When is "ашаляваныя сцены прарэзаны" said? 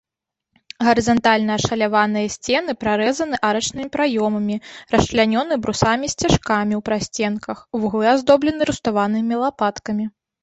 1.59-3.35